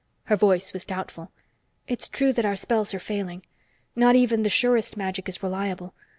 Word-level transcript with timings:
Her 0.23 0.35
voice 0.35 0.73
was 0.73 0.83
doubtful. 0.83 1.31
"It's 1.87 2.07
true 2.09 2.33
that 2.33 2.43
our 2.43 2.55
spells 2.55 2.91
are 2.95 2.99
failing. 2.99 3.43
Not 3.95 4.15
even 4.15 4.41
the 4.41 4.49
surest 4.49 4.97
magic 4.97 5.29
is 5.29 5.43
reliable. 5.43 5.93